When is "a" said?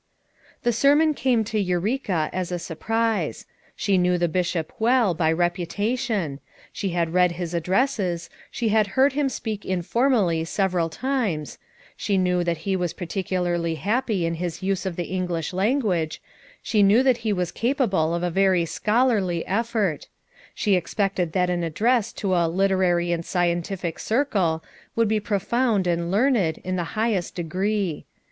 2.51-2.57, 18.23-18.31, 22.33-22.47